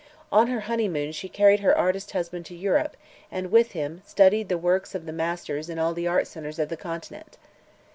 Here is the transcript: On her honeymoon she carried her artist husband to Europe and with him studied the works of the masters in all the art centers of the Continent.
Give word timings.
On 0.31 0.47
her 0.47 0.61
honeymoon 0.61 1.11
she 1.11 1.29
carried 1.29 1.59
her 1.59 1.77
artist 1.77 2.09
husband 2.09 2.43
to 2.47 2.55
Europe 2.55 2.97
and 3.31 3.51
with 3.51 3.73
him 3.73 4.01
studied 4.03 4.49
the 4.49 4.57
works 4.57 4.95
of 4.95 5.05
the 5.05 5.13
masters 5.13 5.69
in 5.69 5.77
all 5.77 5.93
the 5.93 6.07
art 6.07 6.25
centers 6.25 6.57
of 6.57 6.69
the 6.69 6.75
Continent. 6.77 7.37